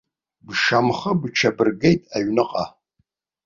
[0.45, 2.65] Бшьамхы бҽабыргеит аҩныҟа.